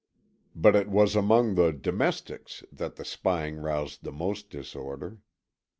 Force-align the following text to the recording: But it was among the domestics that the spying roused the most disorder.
But 0.55 0.75
it 0.75 0.87
was 0.89 1.15
among 1.15 1.53
the 1.53 1.71
domestics 1.71 2.63
that 2.71 2.95
the 2.95 3.05
spying 3.05 3.57
roused 3.57 4.03
the 4.03 4.11
most 4.11 4.49
disorder. 4.49 5.19